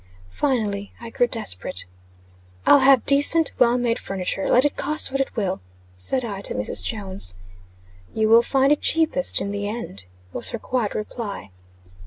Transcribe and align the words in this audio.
Finally, 0.31 0.91
I 0.99 1.11
grew 1.11 1.27
desperate. 1.27 1.85
"I'll 2.65 2.79
have 2.79 3.05
decent, 3.05 3.51
well 3.59 3.77
made 3.77 3.99
furniture, 3.99 4.49
let 4.49 4.65
it 4.65 4.75
cost 4.75 5.11
what 5.11 5.21
it 5.21 5.35
will," 5.35 5.61
said 5.95 6.25
I, 6.25 6.41
to 6.41 6.55
Mrs. 6.55 6.83
Jones. 6.83 7.35
"You 8.11 8.27
will 8.27 8.41
find 8.41 8.71
it 8.71 8.81
cheapest 8.81 9.39
in 9.41 9.51
the 9.51 9.69
end," 9.69 10.05
was 10.33 10.49
her 10.49 10.57
quiet 10.57 10.95
reply. 10.95 11.51